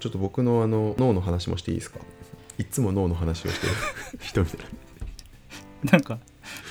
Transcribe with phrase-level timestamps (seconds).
[0.00, 1.98] ちょっと僕のあの脳の話もしていいですか？
[2.58, 3.72] いつも脳の話をしてる。
[4.20, 4.66] 人みたい
[5.92, 6.18] なんか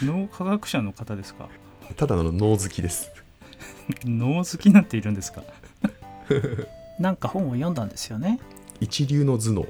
[0.04, 1.47] 脳科学者の方ですか？
[1.89, 3.12] なただの脳好きです。
[4.05, 5.44] 脳好きなんているんですか？
[7.00, 8.39] なんか本を読んだんですよね。
[8.82, 9.66] 一流の頭脳。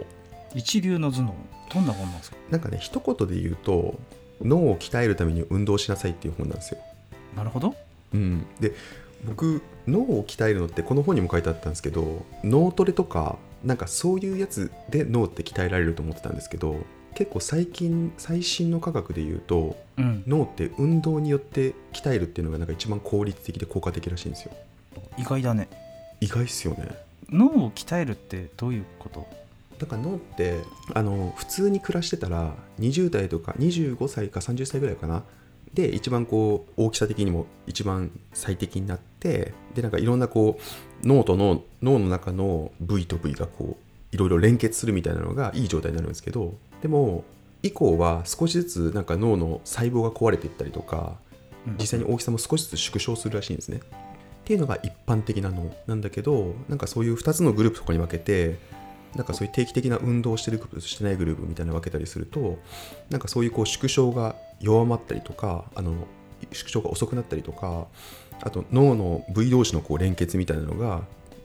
[0.56, 1.36] 一流の頭脳。
[1.74, 2.38] どんな本なんですか？
[2.50, 4.00] なんかね一言で言うと
[4.42, 6.80] 脳を鍛えるために運動しなさいっていう本なんですよ。
[7.36, 7.76] なるほど。
[8.14, 8.74] うん、で
[9.26, 16.78] 僕脳を鍛えるのってこの本にも書いてあったんですけど脳トレとかなんかそういうやつで脳って鍛えられると思ってたんですけど
[17.16, 20.24] 結構最近最新の科学で言うとうん。
[20.28, 24.52] 脳って運動によって鍛えるっていうのがなんか一番効率的で効果的らしいんですよ。
[25.18, 25.68] 意外だね。
[26.22, 26.90] 意外っすよね。
[27.30, 29.28] 脳を鍛えるってどういうこと？
[29.78, 30.60] だから脳って
[30.94, 35.24] あの普通に暮らしてたら20代とか25歳か30歳ぐらいかな
[35.74, 40.60] で一番こう大きさ的にも一番最適になってでなんかいろんなこ
[41.04, 47.24] う脳と脳脳の中の部位と部位がこういろいろ連結するみたいなのがいい状態になるんですけどでも
[47.62, 51.18] 以降は少しずつなんか脳の細胞が壊れていったりとか
[51.80, 53.80] 実際に大きさも少しずつ縮小するらしいんですね。
[53.80, 53.82] っ
[54.46, 58.58] ていうのが一般的な脳なんだけどなんかそういう2つのグループとかに分けて
[59.16, 62.58] なんかそういう定期的な運動をしてるグループとしてないグループみたいなの分けたりすると
[63.10, 65.94] なんかそういうこう縮小が弱まったりとかあの
[66.52, 67.88] 縮小が遅くなったりとか
[68.42, 71.04] あと脳の部位同士のこう連結みたいなのが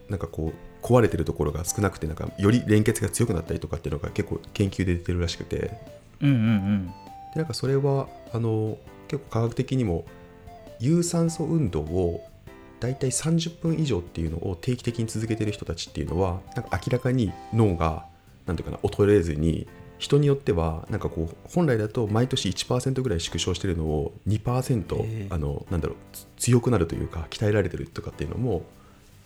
[0.09, 5.57] なんかこう壊れてるところが少なくてなんかより連結が強くなったりとかっていうのが結構研究で出てるらしくて。
[5.57, 5.81] で
[6.23, 6.95] うんうんうん。
[7.35, 10.05] なんかそれはあの結構科学的にも
[10.79, 12.25] 有酸素運動を
[12.81, 18.05] だいたい30分以上っていうのを定期的に続けてる人たちっていうのはなんか明らかに脳が
[18.47, 19.67] なんていうかな衰えずに
[20.05, 28.65] 人によってはなんかこう本来だと毎年1%ぐらい縮小してるのを2%、へえあのなんだろうつ強くなるというか鍛えられてるとかっていうのも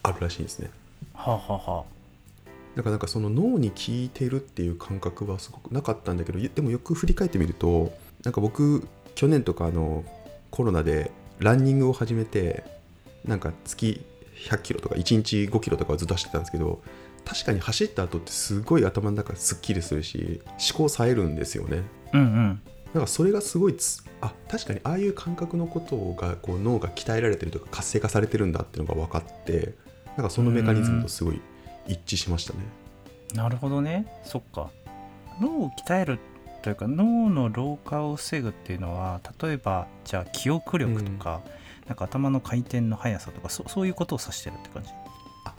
[0.04, 0.70] あるらしいんですね。
[1.14, 1.84] はあ、はあは
[2.76, 10.04] だからなんかその脳に効いてるっていう感覚はすごくなかったんだけどでもよく振り返ってみるとなんか僕去年とかあの
[10.52, 12.62] コロナでランニングを始めて
[13.24, 14.04] なんか月
[14.48, 16.80] 100キロとか1日5キロとかをずっと走ってたんですけど
[17.28, 21.82] 確かに走った後ってすごい頭の中すっきりするし思考冴えるんですよね。
[22.12, 22.60] あうんうん。
[22.94, 29.74] なんかそれがすごいつあ確かにああいう感覚のことがこう脳が鍛えられてるとか活性化されてるんだっていうのが分かって
[30.16, 31.40] なんかそのメカニズムとすごい
[31.86, 32.60] 一致しましたね。
[33.34, 34.06] なるほどね。
[34.24, 34.70] そっか。
[35.38, 36.18] 脳を鍛える
[36.62, 41.42] というか脳の老化を防ぐっていうのは例えばじゃあ記憶力とか、
[41.86, 44.88] なんか頭の回転の速さとかそそういうことを指してるって感じ？
[44.90, 45.07] あ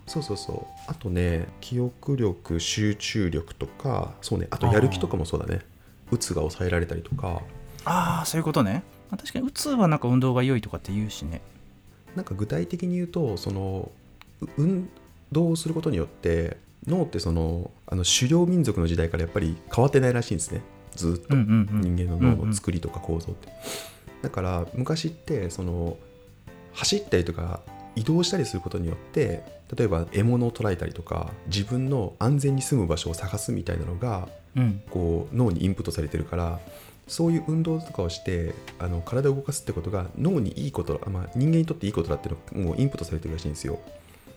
[0.09, 0.66] そうそうそう。
[0.88, 5.62] あとね記憶力集中力とかそうねあとやる気とかもそうだね。
[6.12, 7.42] うつが抑えられたりとか。
[7.86, 11.42] ああそういうことね、まあ、確かにうつはなんか運動が良いとかって言うしね。
[12.16, 13.92] なんか具体的に言うとその
[14.42, 14.90] う運
[15.31, 20.62] 動をすることによって脳ってそのあの狩猟民族の時代からやっぱり変わってないらしいんですね。
[20.96, 21.36] ずっと。
[21.36, 23.50] 人間の脳の作りとか構造って、
[24.24, 25.97] だから昔ってその
[26.74, 27.62] 走ったりとか
[27.99, 29.43] 移動したりすることによって
[29.75, 34.81] 例えば獲物を捕らえたりとか自分の安全に住む場所を探すみたいなのがうん。
[34.89, 36.59] こう脳にインプットされてるから
[37.07, 43.79] そういう運動とかをしてあの体を動かすってことが脳にいいことだ、まあ、人間にとっていいことだっていうのがもうインプットされてるらしいんですよ。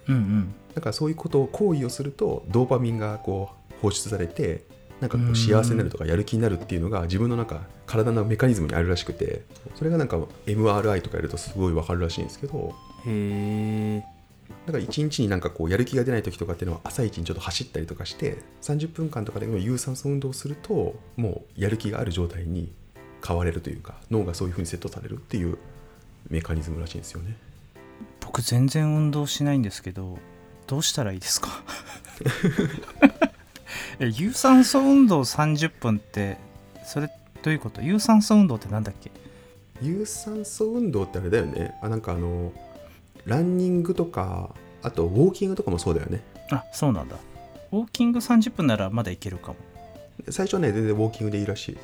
[0.09, 0.55] うんうん。
[0.75, 4.65] だからそういうことを行為をするとドーパミンがこう放出されて
[5.01, 5.37] なんかこううん。
[5.37, 9.43] 幸せになるとかやる気になるっていうのが自分の中体のメカニズムにあるらしくて
[9.75, 12.75] それがなんか MRI とかやるとすごいわかるらしいんですけど
[13.07, 14.05] へえ
[14.67, 22.71] だから一日になんかこうやる気が出ない時とかっていうのは朝一にちょっと走ったりとかして30分間とかでも有酸素運動をするともうやる気がある状態に
[23.27, 25.59] 変われるというか脳がそういうふうにセットされるっていう
[26.29, 27.37] メカニズムらしいんですよね。
[28.21, 30.19] 僕全然運動しないんですけど
[30.67, 31.49] どうしたらいいですか？
[33.99, 36.37] え有酸素運動30分って
[36.85, 37.09] それ
[37.43, 37.83] どういうこと？
[37.83, 39.11] 有酸素運動ってなんだっけ？
[39.83, 41.75] 有酸素運動ってあれだよね。
[41.83, 42.53] あなんかあの
[43.25, 46.23] ランニングとかあとウォーキングとかもそうだよね。
[46.51, 47.17] あそうなんだ。
[47.71, 49.57] ウォーキング30分ならまだいけるかも。
[50.29, 51.79] 最初はね全然ウォーキングでいいらしい。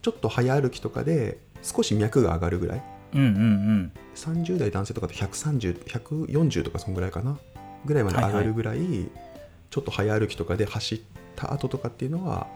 [0.00, 2.82] ちょっと早歩きとかで少し脈が上がるぐらい。
[3.14, 3.92] うんうんうん。
[4.14, 7.38] 30代男性とかって130140とかそんぐらいかな。
[7.84, 8.78] ぐらいまで上がるぐらい、
[9.70, 11.00] ちょっと早歩きとかで走っ
[11.34, 12.46] た後とかっていうのは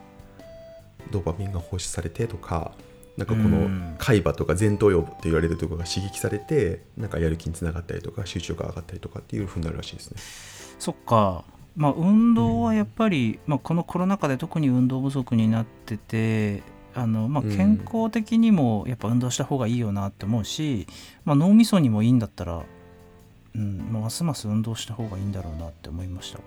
[1.11, 2.73] ドーパミンが放出されてとか
[3.17, 3.97] なんかこうのん。
[3.99, 10.21] 海馬とか前頭葉と言われるところが刺激されてなんかやる気につながったりとか集中力が上がったりとかっていうふうになるらしいですね。
[10.79, 11.45] そっか。
[11.77, 16.63] まあ運動はやっぱり、まあ、このコロナ禍で特に運動不足になってて
[16.95, 17.57] あの、まあ、うん。
[17.57, 20.87] 健康的にもやっぱ運動した方がいいよなって思うし、
[21.25, 22.63] まあ、脳みそにもいいんだったら、
[23.55, 26.39] うんまあますます運動した方がいいんだろうなって思いました。
[26.39, 26.45] わ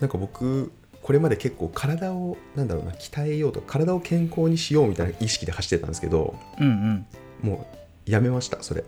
[0.00, 0.72] なんか僕
[1.02, 7.06] これまで結構体をなんだろうな鍛えようとか体を健康にしようみたいな意識で走ってたんですけどうんうん。
[7.42, 7.66] も
[8.06, 8.84] うやめましたそれ。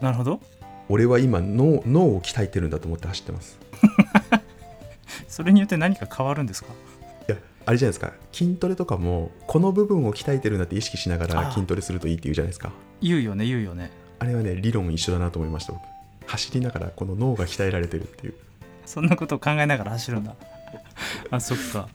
[0.00, 0.40] なるほど。
[0.88, 3.58] 俺は今脳脳を鍛えてるんだと思って走ってます。
[5.28, 6.72] それによって何か変わるんですか？
[7.28, 7.36] いや
[7.66, 8.12] あれじゃないですか。
[8.32, 12.72] 筋トレとかもこの部分を鍛えてるんだって意識しながら筋トレするといいって言うじゃないですか。
[13.02, 13.90] 言うよね言うよね。
[14.20, 15.82] あれはね理論一緒だなと思いました僕。
[16.26, 18.34] 走りながらこの脳が鍛えられてるっていう。
[18.86, 20.34] そんなことを考えながら走るんだ
[21.30, 21.88] あそっか。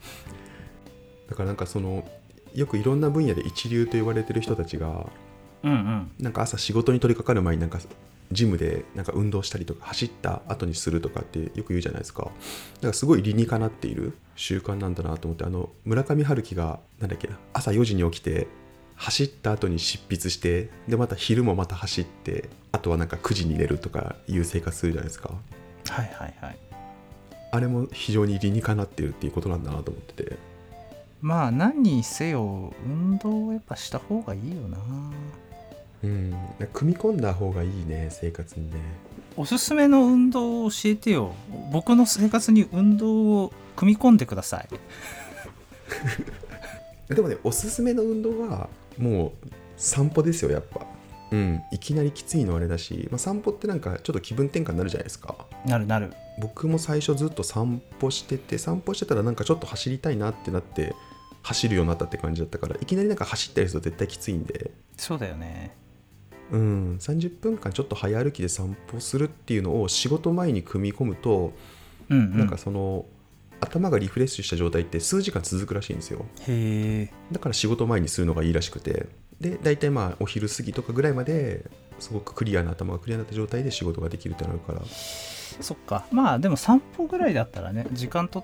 [1.30, 2.08] だからなんかその
[2.54, 5.08] よくいろんな分野で一流と言われてる人たちが
[5.64, 6.12] うんうん。
[6.20, 7.80] なんか朝仕事に取り掛かる前になんか
[8.31, 12.24] ジムでなんか運動したりとか走った後にするとかってよく言うじゃないですか。
[12.24, 18.48] だからすごい理にかなっている習慣なんだなと思ってあの村上春樹がなんだっけな朝4時に起きて
[18.96, 25.30] 走った後に執筆してでまた昼もまた走ってあとはなんか9時に寝るとかいう生活するじゃないですか。
[25.90, 26.73] はいはいはい
[27.54, 30.38] あれも非常に理にかなってるっていうことなんだなと思ってて。
[31.22, 34.80] まあ何にせよ運動をやっぱした方がいいよな。
[36.04, 36.36] うん。
[36.74, 38.80] 組み込んだ方がいいね生活にね。
[39.38, 41.36] おすすめの運動を教えてよ。
[41.72, 44.68] 僕の生活に運動を組み込んでください。
[47.14, 48.68] でもねおすすめの運動は
[48.98, 49.32] もう
[49.78, 50.88] 散歩ですよやっぱ。
[51.30, 51.62] うん。
[51.72, 56.13] いきなりきついのあれだし、まあ、散歩ってなんかちょっと気分転換になるじゃないですかなるなる。
[56.39, 60.95] 僕も最初ずっと散歩してて散歩してたらなんかちょっと走りたいなってなって
[61.44, 64.71] 走るようになったって感じだったからいきなりなんか走ったりすると絶対きついんで。
[64.98, 65.75] そうだよね。
[66.51, 71.54] うん30分間ちょっと早歩きで散歩するっていうのを仕事前に組み込むと、
[72.10, 73.06] うん、うん、なんかその
[73.60, 76.25] 頭がリフレッシュした状態って数時間続くらしいんですよ。
[76.48, 79.07] へえだから仕事前にするのがいいらしくて
[79.40, 81.66] で大体まあお昼過ぎとかぐらいまで
[82.00, 84.82] すごくクリアな頭がクリアになった状態で仕事ができるってなるから。
[85.62, 86.06] そっか。
[86.12, 88.44] まあでも散歩ぐらいだったらね時間取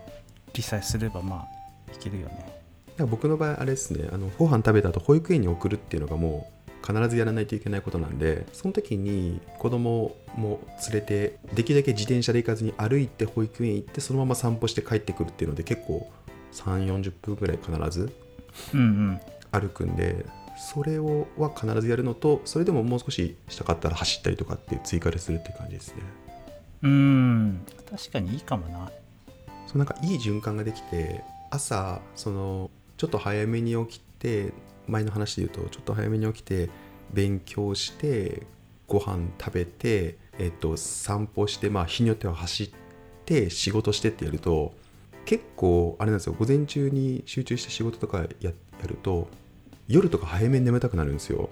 [0.54, 1.48] りさえすればま
[1.88, 2.60] あいけるよね。
[3.06, 4.10] 僕の場合あれですね。
[4.12, 10.60] あのご飯食べた後保育園に送るっていうのがもう必ずやらないといけないことなんでその時に子供も
[10.90, 16.10] 連れてできるだけ自転車で行かずに歩いて保育園行ってそのまま散歩して帰ってくるっていうので結構
[16.54, 18.12] 3 4 0分ぐらい必ず
[18.74, 19.22] うんうん。
[19.52, 20.26] 歩くんで
[20.60, 26.04] それをは必ずやるのとそれでももう少ししたかったら走ったりとかって追加でするって感じですね。
[26.84, 27.66] うーん。
[27.90, 28.92] 確かにいいかもな。
[29.68, 34.52] そうなんかいい循環ができて朝そのちょっと早めに起きて
[34.88, 36.70] 前の話で言うとちょっと早めに起きて
[37.14, 38.46] 勉強して
[38.88, 42.72] ご飯食べて、えっと、散歩して、まあ、日によっては走っ
[43.26, 44.74] て仕事してってやると
[45.26, 46.36] 結構あれなんですよ。
[46.38, 48.52] 午前中に集中して仕事とかやや
[48.88, 49.28] ると
[49.90, 51.50] 夜とか早めに眠たくなるんですよ。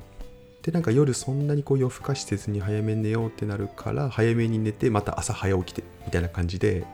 [0.62, 6.86] でなんか夜そんなにこう夜更かしせずに早めに寝ようってなるから早めに寝てまた朝早起きてみたいな感じで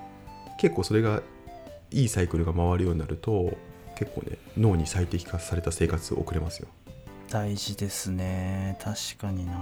[0.59, 1.21] 結構それが
[1.91, 3.57] いいサイクルが回るようになると
[3.97, 6.69] 結構ね脳に最適化された生活を送れますよ。
[7.29, 8.77] 大事ですね。
[8.81, 9.53] 確かにな。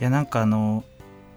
[0.00, 0.84] いやなんかあの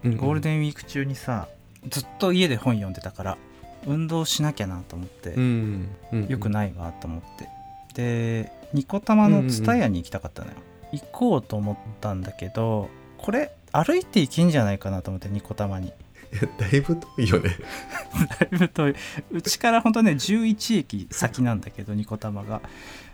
[0.04, 1.50] ゴールンデンウィーク中にさ
[1.90, 3.38] ずっと家で本読んでたから
[3.86, 7.50] 運動しなきゃなと思って、うんうんよくないわと思って
[8.00, 10.54] でニコタマのツタヤに行きたかったのよ、
[10.94, 15.92] 行こうと思ったんだけどこれ歩いて行けんじゃないかなと思ってニコタマに
[16.58, 17.50] だいぶ遠いよね。
[18.40, 18.96] だいぶ遠い。
[19.32, 22.62] うちからほんとね11駅先なんだけどニコタマが。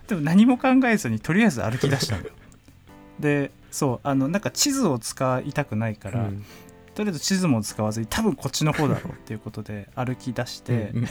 [0.07, 2.29] でも何も考えずにとりあえず歩き出したのよ。
[3.19, 6.45] でそうあのなんか地図を使いたくないから、うん。
[6.93, 11.07] とりあえず地図も使わずに多分こっちの方だろうっていうことで歩き出して、うん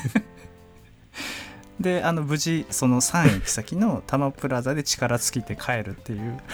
[1.81, 6.39] であの無事その3駅先の多摩プラザで力尽きて帰るっていう。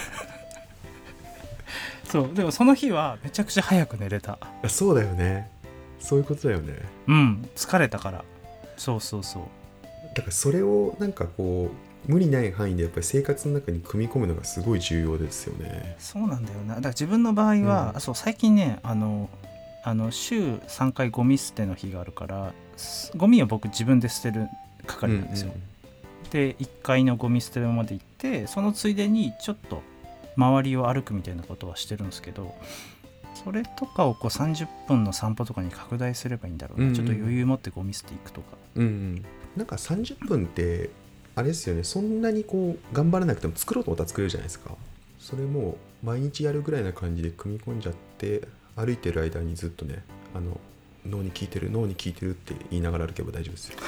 [2.08, 4.38] そうでもその日はめちゃくちゃ早く寝れた。
[4.62, 5.50] あそうだよね。
[6.00, 6.74] そういうことだよね。
[7.06, 8.24] うん疲れたから。
[8.76, 9.42] そうそうそう。
[10.14, 11.70] だからそれをなんかこ
[12.08, 15.96] う無理ない範囲でやっぱり生活の中に組み込むのがすごい重要ですよね。
[15.98, 16.76] そうなんだよな。
[16.76, 17.96] だから自分の場合は、うん。
[17.96, 19.28] あそう最近ねあの
[19.82, 24.48] あの週3回ゴミ捨ての日があるからすゴミを僕自分で捨てる
[24.98, 25.52] 係なんですよ、
[26.30, 29.82] で1階のゴミ捨て場まで行ってそのついでにちょっと
[30.36, 32.54] 周りを歩くみたいなことはしてるんですけど
[33.44, 36.94] それとかをこう30分の散歩とかに拡大すればいいんだろうな、うんうん。
[36.94, 38.56] ちょっと余裕持ってゴミ捨て行くとか。
[38.76, 39.24] うんうん。
[39.56, 40.90] なんか30分って
[41.34, 41.84] あれですよね。
[41.84, 44.76] そんなにこう頑張らなくても作ろうと思ったら作れるじゃないですか。
[45.18, 50.02] それもう毎日やるぐらいな感じで組み込んじゃって歩いてる間にずっとね
[50.34, 50.58] あの
[51.06, 53.78] 脳に効いてる脳に効いてるって言いながら歩けば大丈夫ですよ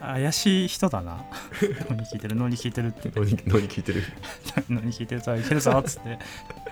[0.00, 1.24] 怪しい人だな。
[1.88, 2.36] 脳に聞いてる。
[2.36, 3.10] 脳に聞いてるって。
[3.14, 4.02] 脳に脳に効いてる。
[4.68, 6.18] 脳に聞いてるぞいけるぞっつって。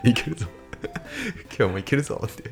[0.09, 0.47] いけるぞ。
[1.59, 2.51] 今日もいけるぞって